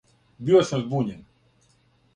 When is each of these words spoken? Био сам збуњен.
Био 0.47 0.63
сам 0.69 0.81
збуњен. 0.87 1.21